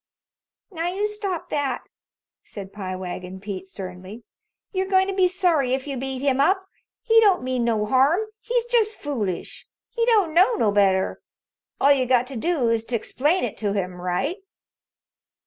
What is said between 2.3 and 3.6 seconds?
said Pie Wagon